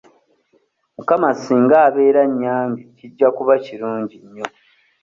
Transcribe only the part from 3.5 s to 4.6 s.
kirungi nnyo.